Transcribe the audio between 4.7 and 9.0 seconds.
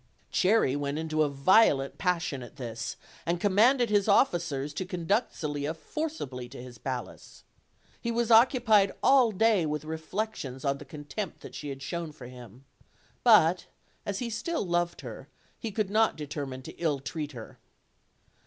to conduct Zelia forcibly to his palace. He was occupied